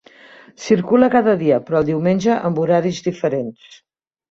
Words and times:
Circula 0.67 1.09
cada 1.15 1.35
dia, 1.43 1.59
però 1.67 1.83
el 1.83 1.87
diumenge 1.91 2.41
amb 2.51 2.65
horaris 2.65 3.05
diferents. 3.11 3.79